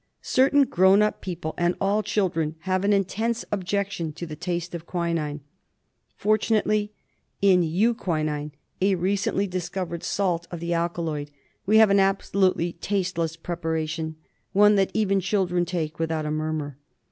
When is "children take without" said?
15.19-16.25